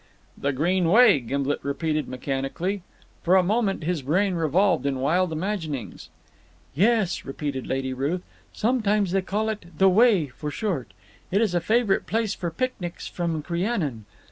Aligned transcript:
"The 0.35 0.51
Green 0.51 0.89
Way," 0.89 1.19
Gimblet 1.19 1.59
repeated 1.63 2.07
mechanically. 2.07 2.81
For 3.21 3.35
a 3.35 3.43
moment 3.43 3.83
his 3.83 4.01
brain 4.01 4.33
revolved 4.33 4.83
with 4.83 4.95
wild 4.95 5.31
imaginings. 5.31 6.09
"Yes," 6.73 7.23
repeated 7.23 7.67
Lady 7.67 7.93
Ruth. 7.93 8.23
"Sometimes 8.51 9.11
they 9.11 9.21
call 9.21 9.47
it 9.49 9.65
'The 9.77 9.89
Way,' 9.89 10.25
for 10.29 10.49
short. 10.49 10.93
It 11.29 11.39
is 11.39 11.53
a 11.53 11.61
favourite 11.61 12.07
place 12.07 12.33
for 12.33 12.49
picnics 12.49 13.07
from 13.07 13.43
Crianan. 13.43 14.05